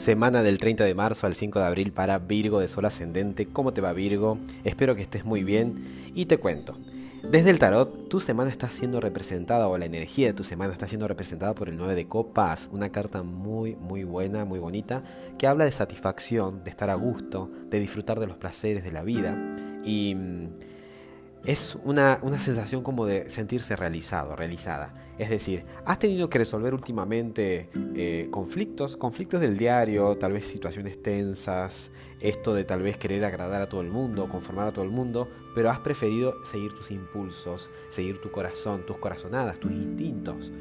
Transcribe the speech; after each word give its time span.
Semana 0.00 0.42
del 0.42 0.56
30 0.56 0.84
de 0.84 0.94
marzo 0.94 1.26
al 1.26 1.34
5 1.34 1.58
de 1.58 1.64
abril 1.66 1.92
para 1.92 2.18
Virgo 2.18 2.58
de 2.58 2.68
Sol 2.68 2.86
Ascendente. 2.86 3.44
¿Cómo 3.44 3.74
te 3.74 3.82
va 3.82 3.92
Virgo? 3.92 4.38
Espero 4.64 4.96
que 4.96 5.02
estés 5.02 5.26
muy 5.26 5.44
bien 5.44 5.84
y 6.14 6.24
te 6.24 6.38
cuento. 6.38 6.78
Desde 7.22 7.50
el 7.50 7.58
tarot, 7.58 8.08
tu 8.08 8.18
semana 8.18 8.48
está 8.48 8.70
siendo 8.70 9.02
representada 9.02 9.68
o 9.68 9.76
la 9.76 9.84
energía 9.84 10.28
de 10.28 10.32
tu 10.32 10.42
semana 10.42 10.72
está 10.72 10.88
siendo 10.88 11.06
representada 11.06 11.54
por 11.54 11.68
el 11.68 11.76
9 11.76 11.94
de 11.94 12.08
copas, 12.08 12.70
una 12.72 12.88
carta 12.88 13.22
muy 13.22 13.76
muy 13.76 14.04
buena, 14.04 14.46
muy 14.46 14.58
bonita, 14.58 15.02
que 15.36 15.46
habla 15.46 15.66
de 15.66 15.70
satisfacción, 15.70 16.64
de 16.64 16.70
estar 16.70 16.88
a 16.88 16.94
gusto, 16.94 17.50
de 17.68 17.78
disfrutar 17.78 18.20
de 18.20 18.26
los 18.26 18.38
placeres 18.38 18.82
de 18.82 18.92
la 18.92 19.02
vida 19.02 19.36
y 19.84 20.14
mm, 20.14 20.48
es 21.44 21.78
una, 21.84 22.20
sensación 22.38 22.82
como 22.82 23.06
de 23.06 23.30
sentirse 23.30 23.74
realizado, 23.76 24.36
realizada. 24.36 24.94
Es 25.18 25.30
decir, 25.30 25.64
has 25.84 25.98
tenido 25.98 26.28
que 26.28 26.38
resolver 26.38 26.74
últimamente 26.74 27.70
eh, 27.94 28.28
conflictos, 28.30 28.96
conflictos 28.96 29.40
del 29.40 29.56
diario, 29.56 30.16
tal 30.16 30.32
vez 30.32 30.46
situaciones 30.46 31.02
tensas, 31.02 31.92
esto 32.20 32.54
de 32.54 32.64
tal 32.64 32.82
vez 32.82 32.96
querer 32.96 33.24
agradar 33.24 33.62
a 33.62 33.68
todo 33.68 33.80
el 33.80 33.88
mundo, 33.88 34.28
conformar 34.28 34.68
a 34.68 34.72
todo 34.72 34.84
el 34.84 34.90
mundo, 34.90 35.28
pero 35.54 35.70
has 35.70 35.80
preferido 35.80 36.34
seguir 36.44 36.72
tus 36.74 36.90
impulsos, 36.90 37.70
seguir 37.88 38.20
tu 38.20 38.30
corazón, 38.30 38.84
tus 38.86 38.98
corazonadas, 38.98 39.58
tus 39.58 39.72
instintos. 39.72 40.52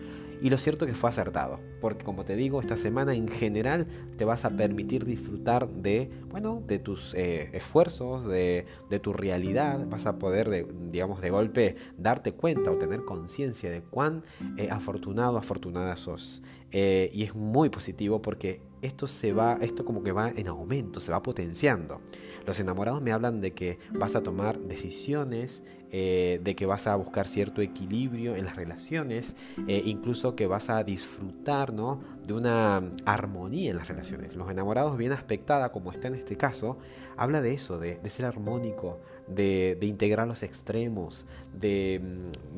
Y 0.42 0.50
lo 0.50 0.58
cierto 0.58 0.86
que 0.86 0.94
fue 0.94 1.10
acertado, 1.10 1.60
porque 1.80 2.04
como 2.04 2.26
te 2.26 2.36
digo, 2.36 2.62
esta 2.62 2.78
semana 2.78 3.14
en 3.14 3.28
general 3.28 3.88
te 4.18 4.26
vas 4.26 4.46
a 4.46 4.50
permitir 4.50 5.06
disfrutar 5.06 5.70
de, 5.70 6.10
bueno, 6.30 6.62
de 6.66 6.80
tus 6.80 7.14
eh, 7.16 7.50
esfuerzos, 7.54 8.26
de, 8.28 8.66
tu 9.02 9.14
realidad, 9.14 9.88
vas 9.88 10.06
a 10.06 10.18
poder, 10.20 10.50
de, 10.50 10.68
digamos, 10.92 11.22
de 11.22 11.30
golpe 11.30 11.76
darte 11.98 12.34
cuenta 12.34 12.72
o 12.72 12.78
tener 12.78 13.06
conciencia 13.06 13.72
de 13.72 13.82
cuán 13.82 14.24
eh, 14.58 14.70
afortunado, 14.72 15.38
afortunada 15.38 15.96
sos. 15.96 16.42
Eh, 16.72 17.10
y 17.14 17.24
es 17.24 17.34
muy 17.34 17.70
positivo 17.70 18.22
porque 18.22 18.62
esto 18.82 19.08
se 19.08 19.34
va, 19.34 19.58
esto 19.62 19.84
como 19.84 20.04
que 20.04 20.12
va 20.12 20.30
en 20.30 20.48
aumento, 20.48 21.00
se 21.00 21.12
va 21.12 21.24
potenciando. 21.24 22.02
Los 22.46 22.60
enamorados 22.60 23.02
me 23.02 23.12
hablan 23.12 23.42
de 23.42 23.54
que 23.54 23.80
vas 23.98 24.16
a 24.16 24.22
tomar 24.22 24.60
decisiones, 24.60 25.64
eh, 25.92 26.40
de 26.44 26.56
que 26.56 26.68
vas 26.68 26.86
a 26.86 26.96
buscar 26.96 27.28
cierto 27.28 27.62
equilibrio 27.62 28.36
en 28.36 28.46
las 28.46 28.56
relaciones, 28.56 29.36
incluso 29.68 30.36
que 30.36 30.46
vas 30.46 30.70
a 30.70 30.84
disfrutar 30.84 31.69
de 31.72 32.34
una 32.34 32.82
armonía 33.06 33.72
en 33.72 33.78
las 33.78 33.88
relaciones. 33.88 34.36
Los 34.36 34.50
enamorados 34.50 34.98
bien 34.98 35.12
aspectada, 35.12 35.72
como 35.72 35.92
está 35.92 36.08
en 36.08 36.16
este 36.16 36.38
caso, 36.38 36.78
habla 37.18 37.42
de 37.42 37.54
eso, 37.54 37.80
de, 37.80 38.00
ser 38.10 38.26
armónico, 38.26 39.00
de, 39.28 39.78
integrar 39.82 40.28
los 40.28 40.44
extremos, 40.44 41.26
de, 41.54 42.02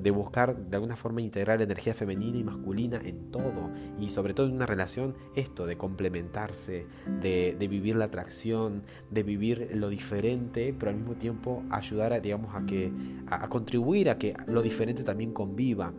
de, 0.02 0.12
buscar 0.12 0.56
de 0.56 0.76
alguna 0.76 0.95
forma 0.95 1.22
integrar 1.22 1.58
la 1.58 1.64
energía 1.64 1.94
femenina 1.94 2.38
y 2.38 2.44
masculina 2.44 3.00
en 3.04 3.32
todo, 3.32 3.70
y 4.00 4.09
sobre 4.09 4.34
todo 4.34 4.48
en 4.48 4.54
una 4.54 4.66
relación, 4.66 5.16
esto, 5.36 5.66
de 5.66 5.78
complementarse, 5.78 6.86
de, 7.22 7.56
vivir 7.70 7.95
la 7.95 8.06
atracción, 8.06 8.84
de 9.09 9.23
vivir 9.23 9.72
lo 9.73 9.89
diferente, 9.89 10.76
pero 10.78 10.92
al 10.92 10.98
mismo 10.98 11.16
tiempo 11.16 11.64
ayudar 11.70 12.14
a, 12.14 12.20
digamos, 12.20 12.56
a 12.56 12.66
que 12.66 12.92
a, 13.28 13.48
contribuir 13.50 14.09
a 14.09 14.17
que 14.17 14.36
lo 14.48 14.62
diferente 14.62 15.04
también 15.04 15.34
conviva. 15.34 15.94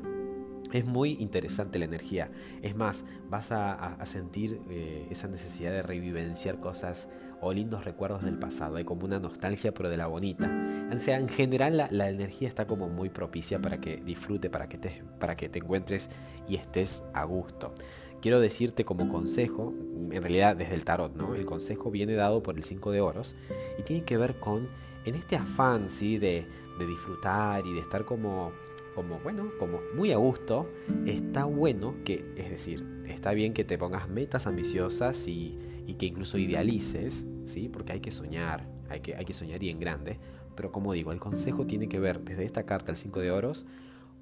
Es 0.72 0.86
muy 0.86 1.12
interesante 1.20 1.78
la 1.78 1.84
energía. 1.84 2.30
Es 2.62 2.74
más, 2.74 3.04
vas 3.28 3.52
a, 3.52 3.98
sentir 4.04 4.60
eh, 4.70 5.06
esa 5.10 5.28
necesidad 5.28 5.70
de 5.70 5.82
revivenciar 5.82 6.60
cosas 6.60 7.08
o 7.40 7.52
lindos 7.52 7.84
recuerdos 7.84 8.22
del 8.22 8.38
pasado. 8.38 8.76
Hay 8.76 8.84
como 8.84 9.04
una 9.04 9.18
nostalgia, 9.18 9.74
pero 9.74 9.90
de 9.90 9.96
la 9.96 10.06
bonita. 10.06 10.48
O 10.92 10.98
sea, 10.98 11.18
en 11.18 11.28
general 11.28 11.88
la, 11.90 12.08
energía 12.08 12.48
está 12.48 12.66
como 12.66 12.88
muy 12.88 13.10
propicia 13.10 13.60
para 13.60 13.80
que 13.80 13.96
disfrute, 13.96 14.48
para 14.48 14.68
que, 14.68 14.78
te, 14.78 15.02
para 15.18 15.36
que 15.36 15.48
te 15.48 15.58
encuentres 15.58 16.08
y 16.48 16.56
estés 16.56 17.02
a 17.12 17.24
gusto. 17.24 17.74
Quiero 18.20 18.38
decirte 18.38 18.84
como 18.84 19.08
consejo, 19.08 19.74
en 20.12 20.22
realidad 20.22 20.54
desde 20.54 20.74
el 20.74 20.84
tarot, 20.84 21.16
¿no? 21.16 21.34
El 21.34 21.44
consejo 21.44 21.90
viene 21.90 22.14
dado 22.14 22.42
por 22.42 22.56
el 22.56 22.62
5 22.62 22.92
de 22.92 23.00
oros 23.00 23.34
y 23.78 23.82
tiene 23.82 24.05
que 24.05 24.16
ver 24.16 24.38
con, 24.38 24.68
en 25.05 25.16
este 25.16 25.34
afán, 25.34 25.90
¿sí? 25.90 26.18
De, 26.18 26.46
de 26.78 26.86
disfrutar 26.86 27.66
y 27.66 27.72
de 27.74 27.80
estar 27.80 28.05
como, 28.05 28.52
como, 28.95 29.19
bueno, 29.20 29.51
como 29.58 29.80
muy 29.95 30.13
a 30.13 30.17
gusto, 30.17 30.70
está 31.07 31.45
bueno 31.45 31.95
que, 32.05 32.25
es 32.36 32.51
decir, 32.51 33.03
está 33.07 33.33
bien 33.33 33.55
que 33.55 33.64
te 33.64 33.79
pongas 33.79 34.08
metas 34.08 34.47
ambiciosas 34.47 35.27
y, 35.27 35.58
y 35.86 35.95
que 35.95 36.07
incluso 36.07 36.39
idealices, 36.39 37.27
¿sí? 37.45 37.69
Porque 37.69 37.92
hay 37.92 38.01
que 38.01 38.11
soñar, 38.11 38.67
hay 38.89 39.01
que, 39.01 39.14
hay 39.14 39.25
que 39.25 39.35
soñar 39.35 39.63
y 39.63 39.70
en 39.70 39.80
grande. 39.80 40.19
Pero 40.55 40.70
como 40.73 40.92
digo, 40.92 41.13
el 41.13 41.20
consejo 41.20 41.67
tiene 41.67 41.89
que 41.89 41.98
ver 41.98 42.20
desde 42.20 42.45
esta 42.45 42.64
carta, 42.64 42.91
el 42.91 42.97
5 42.97 43.20
de 43.20 43.30
oros, 43.30 43.67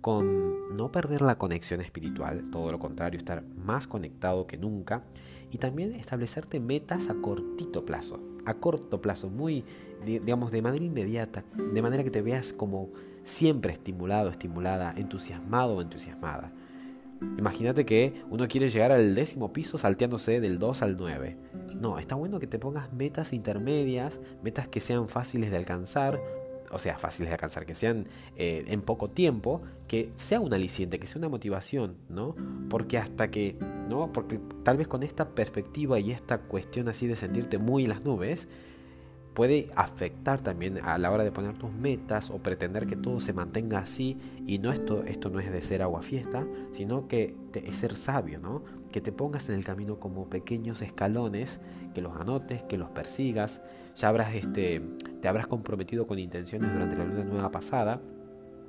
con 0.00 0.76
no 0.76 0.90
perder 0.92 1.22
la 1.22 1.36
conexión 1.36 1.80
espiritual, 1.80 2.50
todo 2.50 2.70
lo 2.70 2.78
contrario, 2.78 3.18
estar 3.18 3.44
más 3.56 3.86
conectado 3.86 4.46
que 4.46 4.56
nunca 4.56 5.04
y 5.50 5.58
también 5.58 5.94
establecerte 5.94 6.60
metas 6.60 7.08
a 7.08 7.14
cortito 7.14 7.84
plazo, 7.84 8.20
a 8.44 8.54
corto 8.54 9.00
plazo, 9.00 9.28
muy, 9.28 9.64
digamos, 10.04 10.52
de 10.52 10.62
manera 10.62 10.84
inmediata, 10.84 11.44
de 11.56 11.82
manera 11.82 12.04
que 12.04 12.10
te 12.10 12.22
veas 12.22 12.52
como 12.52 12.90
siempre 13.22 13.72
estimulado, 13.72 14.30
estimulada, 14.30 14.94
entusiasmado 14.96 15.76
o 15.76 15.82
entusiasmada. 15.82 16.52
Imagínate 17.38 17.84
que 17.84 18.22
uno 18.30 18.48
quiere 18.48 18.70
llegar 18.70 18.92
al 18.92 19.14
décimo 19.14 19.52
piso 19.52 19.76
salteándose 19.76 20.40
del 20.40 20.58
2 20.58 20.82
al 20.82 20.96
9. 20.96 21.36
No, 21.74 21.98
está 21.98 22.14
bueno 22.14 22.40
que 22.40 22.46
te 22.46 22.58
pongas 22.58 22.92
metas 22.92 23.32
intermedias, 23.32 24.20
metas 24.42 24.68
que 24.68 24.80
sean 24.80 25.08
fáciles 25.08 25.50
de 25.50 25.58
alcanzar, 25.58 26.20
o 26.70 26.78
sea, 26.78 26.98
fáciles 26.98 27.30
de 27.30 27.34
alcanzar, 27.34 27.66
que 27.66 27.74
sean 27.74 28.06
eh, 28.36 28.64
en 28.68 28.82
poco 28.82 29.10
tiempo, 29.10 29.62
que 29.88 30.12
sea 30.14 30.40
un 30.40 30.52
aliciente, 30.54 30.98
que 30.98 31.06
sea 31.06 31.18
una 31.18 31.28
motivación, 31.28 31.96
¿no? 32.08 32.34
Porque 32.68 32.98
hasta 32.98 33.30
que, 33.30 33.56
¿no? 33.88 34.12
Porque 34.12 34.40
tal 34.62 34.76
vez 34.76 34.88
con 34.88 35.02
esta 35.02 35.30
perspectiva 35.30 35.98
y 35.98 36.12
esta 36.12 36.38
cuestión 36.38 36.88
así 36.88 37.06
de 37.06 37.16
sentirte 37.16 37.58
muy 37.58 37.84
en 37.84 37.90
las 37.90 38.02
nubes, 38.02 38.48
puede 39.34 39.70
afectar 39.76 40.40
también 40.40 40.78
a 40.84 40.98
la 40.98 41.10
hora 41.10 41.24
de 41.24 41.32
poner 41.32 41.56
tus 41.56 41.72
metas 41.72 42.30
o 42.30 42.38
pretender 42.38 42.86
que 42.86 42.96
todo 42.96 43.20
se 43.20 43.32
mantenga 43.32 43.78
así 43.78 44.18
y 44.46 44.58
no 44.58 44.72
esto 44.72 45.04
esto 45.04 45.30
no 45.30 45.40
es 45.40 45.50
de 45.50 45.62
ser 45.62 45.82
agua 45.82 46.02
fiesta 46.02 46.44
sino 46.72 47.06
que 47.06 47.36
es 47.54 47.76
ser 47.76 47.96
sabio 47.96 48.40
no 48.40 48.64
que 48.90 49.00
te 49.00 49.12
pongas 49.12 49.48
en 49.48 49.56
el 49.56 49.64
camino 49.64 49.98
como 49.98 50.28
pequeños 50.28 50.82
escalones 50.82 51.60
que 51.94 52.00
los 52.00 52.16
anotes 52.16 52.62
que 52.62 52.78
los 52.78 52.90
persigas. 52.90 53.60
Ya 53.96 54.08
habrás 54.08 54.34
este 54.34 54.82
te 55.20 55.28
habrás 55.28 55.46
comprometido 55.46 56.06
con 56.06 56.18
intenciones 56.18 56.72
durante 56.72 56.96
la 56.96 57.04
luna 57.04 57.24
nueva 57.24 57.50
pasada 57.50 58.00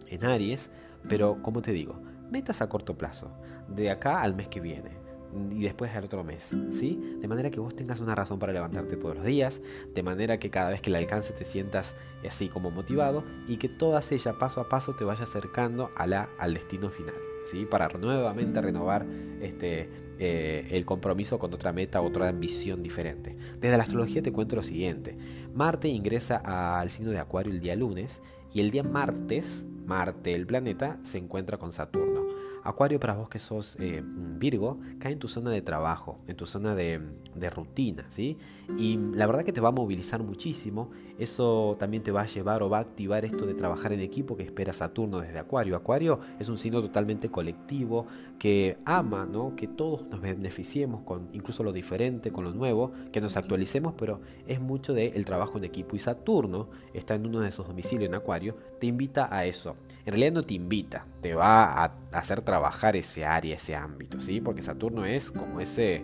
en 0.08 0.26
Aries 0.26 0.72
pero 1.08 1.42
como 1.42 1.62
te 1.62 1.72
digo 1.72 1.96
metas 2.30 2.62
a 2.62 2.70
corto 2.70 2.98
plazo 2.98 3.32
de 3.68 3.90
acá 3.90 4.22
al 4.22 4.36
mes 4.36 4.48
que 4.48 4.59
viene 4.59 5.02
y 5.50 5.64
después 5.64 5.96
al 5.96 6.06
otro 6.06 6.24
mes, 6.24 6.52
¿sí? 6.72 7.18
De 7.20 7.28
manera 7.28 7.50
que 7.52 7.59
vos 7.59 7.76
tengas 7.76 8.00
una 8.02 8.16
razón 8.16 8.40
para 8.40 8.52
levantarte 8.52 8.98
todos 8.98 9.16
los 9.16 9.26
días, 9.26 9.62
de 9.94 10.03
manera 10.03 10.40
que 10.40 10.50
cada 10.50 10.70
vez 10.70 10.82
que 10.82 10.90
la 10.90 10.98
alcance 10.98 11.34
te 11.34 11.46
sientas 11.46 11.96
así 12.28 12.50
como 12.50 12.72
motivado 12.72 13.24
y 13.48 13.58
que 13.58 13.70
todas 13.70 14.12
ellas 14.12 14.36
paso 14.36 14.62
a 14.62 14.70
paso 14.70 14.94
te 14.94 15.03
vaya 15.03 15.24
acercando 15.24 15.90
a 15.96 16.08
la, 16.08 16.30
al 16.38 16.53
destino 16.53 16.90
final, 16.90 17.16
Para 17.69 17.90
nuevamente 17.90 18.62
renovar 18.62 19.06
este, 19.41 19.90
eh, 20.19 20.68
el 20.72 20.85
compromiso 20.85 21.40
con 21.40 21.53
otra 21.53 21.74
meta, 21.74 22.02
otra 22.02 22.29
ambición 22.29 22.84
diferente. 22.84 23.35
Desde 23.59 23.78
la 23.78 23.84
astrología 23.84 24.22
te 24.22 24.31
cuento 24.31 24.56
lo 24.56 24.63
siguiente. 24.63 25.18
Marte 25.53 25.88
ingresa 25.88 26.38
al 26.38 26.90
signo 26.90 27.12
de 27.12 27.19
Acuario 27.19 27.52
el 27.52 27.59
día 27.59 27.75
lunes 27.75 28.22
y 28.53 28.59
el 28.59 28.72
día 28.72 28.84
martes, 28.84 29.66
Marte, 29.85 30.35
el 30.35 30.46
planeta, 30.46 31.00
se 31.03 31.18
encuentra 31.18 31.57
con 31.57 31.72
Saturno. 31.74 32.11
Acuario 32.64 33.00
para 33.00 33.16
vos 33.16 33.30
que 33.30 33.40
sos 33.40 33.78
eh, 33.80 34.04
Virgo, 34.06 34.80
cae 35.00 35.14
en 35.14 35.20
tu 35.20 35.28
zona 35.28 35.50
de 35.52 35.62
trabajo, 35.62 36.20
en 36.28 36.36
tu 36.36 36.46
zona 36.46 36.76
de, 36.76 37.02
de, 37.36 37.50
rutina, 37.50 38.06
¿sí? 38.10 38.38
Y 38.78 38.98
la 38.98 39.26
verdad 39.26 39.44
que 39.44 39.54
te 39.54 39.62
va 39.62 39.70
a 39.70 39.72
movilizar 39.72 40.22
muchísimo, 40.24 40.92
eso 41.18 41.76
también 41.80 42.04
te 42.04 42.12
va 42.12 42.22
a 42.22 42.26
llevar 42.26 42.64
o 42.64 42.70
va 42.70 42.78
a 42.78 42.82
activar 42.82 43.26
esto 43.26 43.46
de 43.46 43.54
trabajar 43.54 43.94
en 43.94 44.00
equipo 44.00 44.38
que 44.38 44.44
espera 44.44 44.74
Saturno 44.74 45.20
desde 45.20 45.40
Acuario. 45.40 45.76
Acuario 45.76 46.20
es 46.40 46.50
un 46.50 46.58
signo 46.58 46.82
totalmente 46.82 47.30
colectivo 47.30 48.06
que 48.38 48.78
ama, 48.85 49.26
¿no? 49.26 49.56
Que 49.56 49.68
todos 49.68 50.06
nos 50.08 50.22
beneficiemos 50.22 51.02
con 51.02 51.30
incluso 51.34 51.64
lo 51.64 51.72
diferente, 51.72 52.32
con 52.32 52.44
lo 52.44 52.53
nuevo, 52.53 52.91
que 53.12 53.22
nos 53.22 53.38
actualicemos, 53.38 53.94
pero 53.97 54.22
es 54.47 54.59
mucho 54.59 54.94
del 54.94 55.14
el 55.16 55.26
trabajo 55.26 55.58
en 55.58 55.64
equipo. 55.64 55.96
Y 55.96 56.00
Saturno 56.00 56.70
está 56.94 57.16
en 57.16 57.26
uno 57.26 57.40
de 57.41 57.52
sus 57.52 57.68
domicilios 57.68 58.09
en 58.09 58.16
Acuario, 58.16 58.56
te 58.80 58.88
invita 58.88 59.28
a 59.35 59.46
eso. 59.46 59.76
En 60.06 60.14
realidad 60.14 60.32
no 60.34 60.44
te 60.44 60.53
invita, 60.53 61.06
te 61.22 61.35
va 61.35 61.84
a 61.84 61.94
hacer 62.12 62.41
trabajar 62.41 62.51
ese 62.94 63.26
área, 63.26 63.56
ese 63.56 63.76
ámbito, 63.76 64.20
¿sí? 64.20 64.42
Porque 64.42 64.62
Saturno 64.62 65.06
es 65.06 65.32
como 65.32 65.59
ese, 65.59 66.03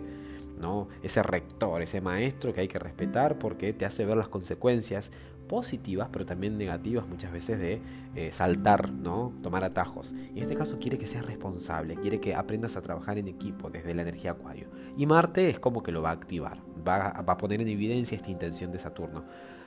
¿no? 0.58 0.88
Ese 1.02 1.22
rector, 1.22 1.82
ese 1.82 2.00
maestro 2.00 2.52
que 2.52 2.60
hay 2.60 2.68
que 2.68 2.78
respetar 2.78 3.38
porque 3.38 3.72
te 3.72 3.84
hace 3.84 4.04
ver 4.04 4.16
las 4.16 4.28
consecuencias 4.28 5.10
positivas, 5.48 6.10
pero 6.12 6.26
también 6.26 6.58
negativas 6.58 7.08
muchas 7.08 7.32
veces 7.32 7.58
de 7.58 7.80
eh, 8.14 8.30
saltar, 8.32 8.92
¿no? 8.92 9.32
Tomar 9.42 9.64
atajos. 9.64 10.12
En 10.12 10.38
este 10.38 10.54
caso 10.54 10.78
quiere 10.78 10.98
que 10.98 11.06
seas 11.06 11.26
responsable, 11.26 11.94
quiere 11.96 12.20
que 12.20 12.34
aprendas 12.34 12.76
a 12.76 12.82
trabajar 12.82 13.18
en 13.18 13.28
equipo 13.28 13.70
desde 13.70 13.94
la 13.94 14.02
energía 14.02 14.32
acuario. 14.32 14.68
Y 14.96 15.06
Marte 15.06 15.48
es 15.48 15.58
como 15.58 15.82
que 15.82 15.90
lo 15.90 16.02
va 16.02 16.10
a 16.10 16.12
activar, 16.12 16.58
va, 16.86 17.22
va 17.22 17.32
a 17.32 17.38
poner 17.38 17.60
en 17.60 17.68
evidencia 17.68 18.16
esta 18.16 18.30
intención 18.30 18.70
de 18.70 18.78
Saturno. 18.78 19.24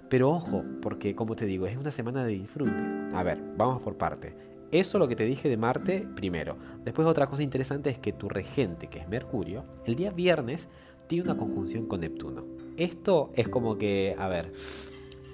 Pero 0.07 0.30
ojo, 0.30 0.63
porque 0.81 1.16
como 1.16 1.36
te 1.36 1.45
digo, 1.45 1.68
es 1.68 1.77
una 1.77 1.92
semana 1.92 2.25
de 2.25 2.34
disfrute. 2.34 2.72
A 3.13 3.24
ver, 3.24 3.42
vamos 3.57 3.81
por 3.81 3.98
parte. 3.98 4.50
Eso 4.71 5.00
lo 5.00 5.07
que 5.07 5.15
te 5.15 5.25
dije 5.25 5.50
de 5.50 5.57
Marte 5.57 6.07
primero. 6.15 6.57
Después 6.83 7.07
otra 7.07 7.27
cosa 7.27 7.44
interesante 7.44 7.89
es 7.89 8.00
que 8.00 8.13
tu 8.13 8.29
regente, 8.29 8.88
que 8.88 9.00
es 9.00 9.07
Mercurio, 9.07 9.65
el 9.85 9.95
día 9.95 10.12
viernes 10.12 10.69
tiene 11.07 11.25
una 11.25 11.38
conjunción 11.38 11.88
con 11.88 12.00
Neptuno. 12.00 12.45
Esto 12.77 13.31
es 13.35 13.50
como 13.50 13.77
que, 13.77 14.15
a 14.18 14.29
ver, 14.29 14.53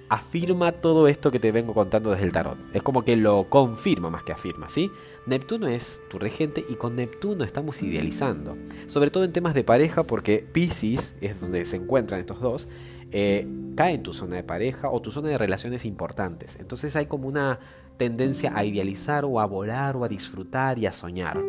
afirma 0.08 0.72
todo 0.72 1.06
esto 1.08 1.30
que 1.30 1.38
te 1.38 1.52
vengo 1.52 1.74
contando 1.74 2.10
desde 2.10 2.24
el 2.24 2.32
tarot. 2.32 2.58
Es 2.72 2.82
como 2.82 3.04
que 3.04 3.16
lo 3.16 3.48
confirma 3.48 4.10
más 4.10 4.24
que 4.24 4.32
afirma, 4.32 4.68
¿sí? 4.68 4.90
Neptuno 5.26 5.68
es 5.68 6.00
tu 6.10 6.18
regente 6.18 6.64
y 6.68 6.74
con 6.74 6.96
Neptuno 6.96 7.44
estamos 7.44 7.82
idealizando. 7.82 8.56
Sobre 8.86 9.10
todo 9.10 9.24
en 9.24 9.32
temas 9.32 9.54
de 9.54 9.64
pareja 9.64 10.02
porque 10.02 10.44
Pisces 10.52 11.14
es 11.20 11.40
donde 11.40 11.64
se 11.64 11.76
encuentran 11.76 12.20
estos 12.20 12.40
dos. 12.40 12.68
Eh, 13.10 13.46
cae 13.74 13.94
en 13.94 14.02
tu 14.02 14.12
zona 14.12 14.36
de 14.36 14.42
pareja 14.42 14.90
o 14.90 15.00
tu 15.00 15.10
zona 15.10 15.28
de 15.28 15.38
relaciones 15.38 15.84
importantes. 15.84 16.56
Entonces 16.60 16.96
hay 16.96 17.06
como 17.06 17.28
una 17.28 17.60
tendencia 17.96 18.52
a 18.54 18.64
idealizar 18.64 19.24
o 19.24 19.40
a 19.40 19.46
volar 19.46 19.96
o 19.96 20.04
a 20.04 20.08
disfrutar 20.08 20.78
y 20.78 20.86
a 20.86 20.92
soñar. 20.92 21.40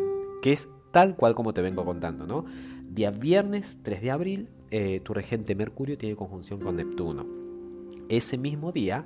Que 0.42 0.52
es 0.52 0.68
tal 0.90 1.16
cual 1.16 1.34
como 1.34 1.52
te 1.52 1.62
vengo 1.62 1.84
contando, 1.84 2.26
¿no? 2.26 2.44
Día 2.88 3.10
viernes 3.10 3.78
3 3.82 4.02
de 4.02 4.10
abril, 4.10 4.48
eh, 4.70 5.00
tu 5.04 5.14
regente 5.14 5.54
Mercurio 5.54 5.98
tiene 5.98 6.16
conjunción 6.16 6.60
con 6.60 6.76
Neptuno. 6.76 7.26
Ese 8.08 8.38
mismo 8.38 8.72
día, 8.72 9.04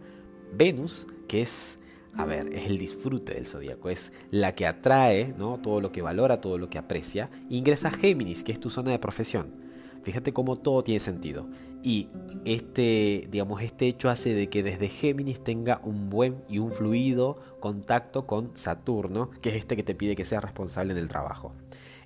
Venus, 0.57 1.07
que 1.29 1.43
es, 1.43 1.79
a 2.15 2.25
ver, 2.25 2.53
es 2.55 2.67
el 2.67 2.79
disfrute 2.79 3.35
del 3.35 3.47
zodíaco, 3.47 3.91
es 3.91 4.13
la 4.31 4.55
que 4.55 4.67
atrae, 4.67 5.35
¿no? 5.37 5.59
Todo 5.59 5.81
lo 5.81 5.93
que 5.93 6.03
valora, 6.03 6.41
todo 6.41 6.57
lo 6.57 6.71
que 6.71 6.79
aprecia, 6.79 7.31
ingresa 7.51 7.89
a 7.89 7.93
Géminis, 7.93 8.45
que 8.45 8.53
es 8.53 8.61
tu 8.61 8.71
zona 8.71 8.93
de 8.93 8.99
profesión. 8.99 9.64
Fíjate 10.05 10.33
cómo 10.33 10.57
todo 10.57 10.85
tiene 10.85 11.01
sentido. 11.01 11.47
Y 11.83 12.09
este, 12.45 13.27
digamos, 13.31 13.63
este 13.63 13.87
hecho 13.87 14.09
hace 14.09 14.35
de 14.35 14.49
que 14.49 14.63
desde 14.63 14.89
Géminis 14.89 15.43
tenga 15.43 15.81
un 15.83 16.09
buen 16.11 16.37
y 16.49 16.59
un 16.59 16.71
fluido 16.71 17.39
contacto 17.61 18.27
con 18.27 18.53
Saturno, 18.55 19.31
que 19.43 19.51
es 19.51 19.57
este 19.57 19.77
que 19.77 19.83
te 19.83 19.95
pide 19.95 20.15
que 20.15 20.25
seas 20.25 20.45
responsable 20.45 20.93
en 20.93 20.99
el 20.99 21.09
trabajo. 21.09 21.53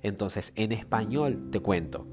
Entonces, 0.01 0.53
en 0.55 0.71
español 0.71 1.49
te 1.51 1.59
cuento. 1.59 2.07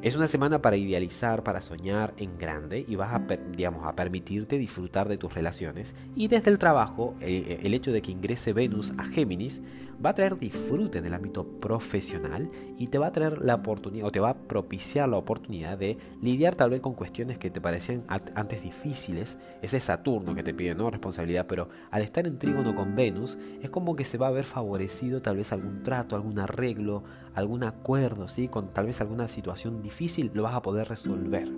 Es 0.00 0.14
una 0.14 0.28
semana 0.28 0.62
para 0.62 0.76
idealizar, 0.76 1.42
para 1.42 1.60
soñar 1.60 2.14
en 2.18 2.38
grande 2.38 2.84
y 2.86 2.94
vas 2.94 3.12
a, 3.12 3.18
digamos, 3.50 3.84
a 3.84 3.96
permitirte 3.96 4.56
disfrutar 4.56 5.08
de 5.08 5.18
tus 5.18 5.34
relaciones. 5.34 5.92
Y 6.14 6.28
desde 6.28 6.52
el 6.52 6.58
trabajo, 6.60 7.16
eh, 7.20 7.58
el 7.64 7.74
hecho 7.74 7.90
de 7.90 8.00
que 8.00 8.12
ingrese 8.12 8.52
Venus 8.52 8.92
a 8.96 9.04
Géminis 9.04 9.60
va 10.04 10.10
a 10.10 10.14
traer 10.14 10.38
disfrute 10.38 10.98
en 10.98 11.06
el 11.06 11.14
ámbito 11.14 11.44
profesional 11.44 12.48
y 12.78 12.86
te 12.86 12.98
va 12.98 13.08
a 13.08 13.12
traer 13.12 13.44
la 13.44 13.56
oportunidad 13.56 14.06
o 14.06 14.12
te 14.12 14.20
va 14.20 14.30
a 14.30 14.38
propiciar 14.38 15.08
la 15.08 15.16
oportunidad 15.16 15.76
de 15.76 15.98
lidiar 16.22 16.54
tal 16.54 16.70
vez 16.70 16.80
con 16.80 16.94
cuestiones 16.94 17.38
que 17.38 17.50
te 17.50 17.60
parecían 17.60 18.04
antes 18.08 18.62
difíciles. 18.62 19.36
Ese 19.62 19.80
Saturno 19.80 20.34
que 20.34 20.44
te 20.44 20.54
pide 20.54 20.74
no 20.74 20.90
responsabilidad, 20.90 21.46
pero 21.48 21.68
al 21.90 22.02
estar 22.02 22.26
en 22.26 22.38
trígono 22.38 22.74
con 22.74 22.94
Venus 22.94 23.38
es 23.60 23.70
como 23.70 23.96
que 23.96 24.04
se 24.04 24.18
va 24.18 24.28
a 24.28 24.32
ver 24.32 24.44
favorecido 24.44 25.20
tal 25.22 25.36
vez 25.36 25.52
algún 25.52 25.82
trato, 25.82 26.14
algún 26.14 26.38
arreglo, 26.38 27.02
algún 27.34 27.64
acuerdo, 27.64 28.28
¿sí? 28.28 28.48
con 28.48 28.72
tal 28.72 28.86
vez 28.86 29.00
alguna 29.00 29.28
situación 29.28 29.82
difícil, 29.88 30.30
lo 30.34 30.42
vas 30.42 30.54
a 30.54 30.62
poder 30.62 30.88
resolver. 30.88 31.48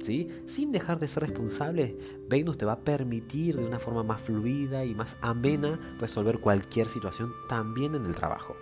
¿Sí? 0.00 0.28
Sin 0.46 0.72
dejar 0.72 0.98
de 0.98 1.08
ser 1.08 1.24
responsable, 1.24 1.94
Venus 2.26 2.56
te 2.56 2.64
va 2.64 2.72
a 2.72 2.80
permitir 2.80 3.56
de 3.56 3.64
una 3.66 3.78
forma 3.78 4.02
más 4.02 4.22
fluida 4.22 4.82
y 4.86 4.94
más 4.94 5.18
amena 5.20 5.78
resolver 5.98 6.40
cualquier 6.40 6.88
situación 6.88 7.32
también 7.50 7.94
en 7.94 8.06
el 8.06 8.14
trabajo. 8.14 8.56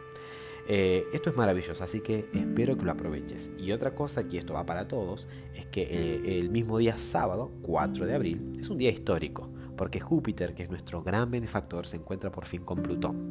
Eh, 0.67 1.07
esto 1.13 1.31
es 1.31 1.37
maravilloso, 1.37 1.85
así 1.85 2.01
que 2.01 2.29
espero 2.35 2.77
que 2.77 2.85
lo 2.85 2.91
aproveches. 2.91 3.53
Y 3.57 3.71
otra 3.71 3.95
cosa, 3.95 4.27
que 4.29 4.39
esto 4.39 4.55
va 4.55 4.67
para 4.67 4.89
todos, 4.89 5.29
es 5.55 5.67
que 5.67 5.83
eh, 5.83 6.41
el 6.41 6.51
mismo 6.51 6.77
día 6.79 6.99
sábado, 6.99 7.53
4 7.63 8.05
de 8.05 8.15
abril, 8.17 8.53
es 8.59 8.69
un 8.69 8.77
día 8.77 8.91
histórico, 8.91 9.49
porque 9.77 10.01
Júpiter, 10.01 10.55
que 10.55 10.65
es 10.65 10.71
nuestro 10.71 11.05
gran 11.05 11.31
benefactor, 11.31 11.87
se 11.87 11.99
encuentra 11.99 12.33
por 12.33 12.47
fin 12.47 12.65
con 12.65 12.83
Plutón 12.83 13.29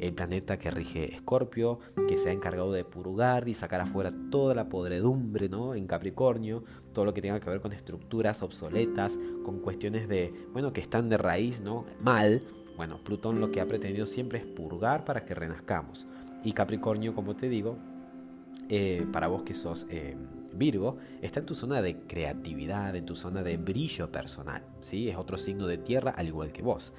el 0.00 0.12
planeta 0.12 0.58
que 0.58 0.70
rige 0.70 1.14
Escorpio, 1.14 1.80
que 2.08 2.18
se 2.18 2.30
ha 2.30 2.32
encargado 2.32 2.72
de 2.72 2.84
purgar 2.84 3.48
y 3.48 3.54
sacar 3.54 3.80
afuera 3.80 4.12
toda 4.30 4.54
la 4.54 4.68
podredumbre 4.68 5.48
¿no? 5.48 5.74
en 5.74 5.86
Capricornio, 5.86 6.64
todo 6.92 7.04
lo 7.04 7.14
que 7.14 7.22
tenga 7.22 7.40
que 7.40 7.50
ver 7.50 7.60
con 7.60 7.72
estructuras 7.72 8.42
obsoletas, 8.42 9.18
con 9.44 9.60
cuestiones 9.60 10.08
de, 10.08 10.32
bueno, 10.52 10.72
que 10.72 10.80
están 10.80 11.08
de 11.08 11.18
raíz, 11.18 11.60
¿no? 11.60 11.84
Mal. 12.00 12.42
Bueno, 12.76 12.98
Plutón 13.02 13.40
lo 13.40 13.50
que 13.50 13.60
ha 13.60 13.66
pretendido 13.66 14.06
siempre 14.06 14.38
es 14.38 14.44
purgar 14.44 15.04
para 15.04 15.24
que 15.24 15.34
renazcamos. 15.34 16.06
Y 16.44 16.52
Capricornio, 16.52 17.14
como 17.14 17.34
te 17.34 17.48
digo, 17.48 17.76
eh, 18.68 19.06
para 19.12 19.26
vos 19.26 19.42
que 19.42 19.54
sos 19.54 19.86
eh, 19.90 20.16
Virgo, 20.54 20.96
está 21.22 21.40
en 21.40 21.46
tu 21.46 21.54
zona 21.54 21.82
de 21.82 22.00
creatividad, 22.00 22.94
en 22.94 23.06
tu 23.06 23.16
zona 23.16 23.42
de 23.42 23.56
brillo 23.56 24.10
personal. 24.10 24.62
¿sí? 24.80 25.08
Es 25.08 25.16
otro 25.16 25.38
signo 25.38 25.66
de 25.66 25.78
tierra 25.78 26.12
al 26.16 26.28
igual 26.28 26.52
que 26.52 26.62
vos. 26.62 26.92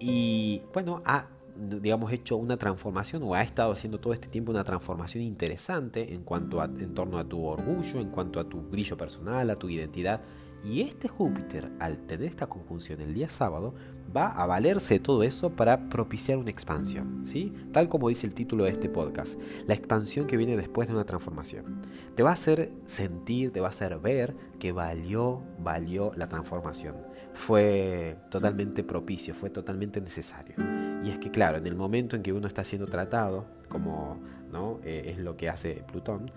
Y 0.00 0.62
bueno, 0.72 1.02
ha 1.04 1.26
digamos, 1.58 2.12
hecho 2.12 2.36
una 2.36 2.56
transformación 2.56 3.22
o 3.24 3.34
ha 3.34 3.42
estado 3.42 3.72
haciendo 3.72 3.98
todo 3.98 4.12
este 4.12 4.28
tiempo 4.28 4.52
una 4.52 4.64
transformación 4.64 5.24
interesante 5.24 6.14
en 6.14 6.22
cuanto 6.22 6.60
a, 6.60 6.66
en 6.66 6.94
torno 6.94 7.18
a 7.18 7.24
tu 7.24 7.44
orgullo, 7.44 8.00
en 8.00 8.10
cuanto 8.10 8.40
a 8.40 8.48
tu 8.48 8.60
brillo 8.60 8.96
personal, 8.96 9.50
a 9.50 9.56
tu 9.56 9.68
identidad. 9.68 10.20
Y 10.64 10.80
este 10.80 11.06
Júpiter, 11.06 11.70
al 11.78 11.98
tener 12.06 12.28
esta 12.28 12.48
conjunción 12.48 13.00
el 13.00 13.14
día 13.14 13.28
sábado, 13.28 13.74
va 14.14 14.26
a 14.26 14.46
valerse 14.46 14.94
de 14.94 15.00
todo 15.00 15.22
eso 15.22 15.50
para 15.50 15.88
propiciar 15.88 16.38
una 16.38 16.50
expansión, 16.50 17.24
¿sí? 17.24 17.52
Tal 17.72 17.88
como 17.88 18.08
dice 18.08 18.26
el 18.26 18.34
título 18.34 18.64
de 18.64 18.70
este 18.70 18.88
podcast, 18.88 19.38
la 19.66 19.74
expansión 19.74 20.26
que 20.26 20.36
viene 20.36 20.56
después 20.56 20.88
de 20.88 20.94
una 20.94 21.04
transformación. 21.04 21.82
Te 22.16 22.24
va 22.24 22.30
a 22.30 22.32
hacer 22.32 22.72
sentir, 22.86 23.52
te 23.52 23.60
va 23.60 23.68
a 23.68 23.70
hacer 23.70 23.98
ver 24.00 24.34
que 24.58 24.72
valió, 24.72 25.42
valió 25.60 26.12
la 26.16 26.28
transformación. 26.28 26.96
Fue 27.34 28.16
totalmente 28.30 28.82
propicio, 28.82 29.34
fue 29.34 29.50
totalmente 29.50 30.00
necesario. 30.00 30.56
Y 31.04 31.10
es 31.10 31.18
que 31.18 31.30
claro, 31.30 31.58
en 31.58 31.66
el 31.66 31.76
momento 31.76 32.16
en 32.16 32.22
que 32.22 32.32
uno 32.32 32.46
está 32.46 32.64
siendo 32.64 32.86
tratado, 32.86 33.46
como 33.68 34.18
¿no? 34.52 34.80
Eh, 34.84 35.12
es 35.12 35.18
lo 35.18 35.36
que 35.36 35.48
hace 35.48 35.84
Plutón, 35.90 36.30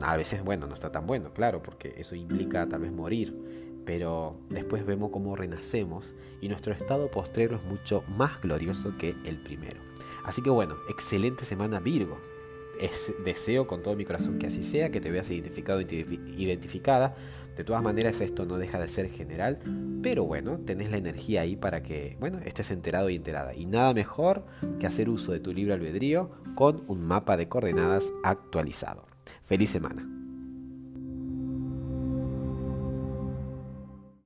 a 0.00 0.16
veces, 0.16 0.44
bueno, 0.44 0.66
no 0.66 0.74
está 0.74 0.92
tan 0.92 1.06
bueno, 1.06 1.32
claro, 1.32 1.62
porque 1.62 1.94
eso 1.96 2.14
implica 2.14 2.68
tal 2.68 2.82
vez 2.82 2.92
morir, 2.92 3.36
pero 3.84 4.36
después 4.48 4.86
vemos 4.86 5.10
cómo 5.10 5.34
renacemos 5.36 6.14
y 6.40 6.48
nuestro 6.48 6.72
estado 6.72 7.10
postrero 7.10 7.56
es 7.56 7.64
mucho 7.64 8.04
más 8.08 8.40
glorioso 8.40 8.96
que 8.98 9.16
el 9.24 9.38
primero. 9.42 9.80
Así 10.24 10.42
que 10.42 10.50
bueno, 10.50 10.76
excelente 10.88 11.44
semana 11.44 11.80
Virgo. 11.80 12.18
Es, 12.80 13.12
deseo 13.24 13.66
con 13.66 13.82
todo 13.82 13.94
mi 13.94 14.04
corazón 14.04 14.38
que 14.38 14.46
así 14.46 14.62
sea, 14.62 14.90
que 14.90 15.00
te 15.00 15.10
veas 15.10 15.30
identificado, 15.30 15.80
identificada 15.80 17.14
de 17.60 17.64
todas 17.64 17.82
maneras 17.82 18.22
esto 18.22 18.46
no 18.46 18.56
deja 18.56 18.78
de 18.78 18.88
ser 18.88 19.10
general, 19.10 19.58
pero 20.02 20.24
bueno, 20.24 20.58
tenés 20.64 20.90
la 20.90 20.96
energía 20.96 21.42
ahí 21.42 21.56
para 21.56 21.82
que, 21.82 22.16
bueno, 22.18 22.38
estés 22.44 22.70
enterado 22.70 23.10
y 23.10 23.16
enterada. 23.16 23.54
Y 23.54 23.66
nada 23.66 23.92
mejor 23.92 24.46
que 24.78 24.86
hacer 24.86 25.10
uso 25.10 25.32
de 25.32 25.40
tu 25.40 25.52
libre 25.52 25.74
albedrío 25.74 26.30
con 26.54 26.84
un 26.88 27.04
mapa 27.04 27.36
de 27.36 27.48
coordenadas 27.48 28.12
actualizado. 28.22 29.06
Feliz 29.42 29.68
semana. 29.68 30.19